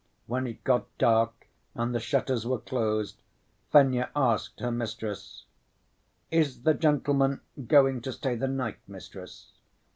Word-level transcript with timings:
When 0.25 0.47
it 0.47 0.63
got 0.63 0.87
dark 0.97 1.47
and 1.75 1.93
the 1.93 1.99
shutters 1.99 2.43
were 2.47 2.57
closed, 2.57 3.21
Fenya 3.71 4.09
asked 4.15 4.59
her 4.59 4.71
mistress: 4.71 5.45
"Is 6.31 6.63
the 6.63 6.73
gentleman 6.73 7.41
going 7.67 8.01
to 8.01 8.11
stay 8.11 8.35
the 8.35 8.47
night, 8.47 8.79
mistress?" 8.87 9.51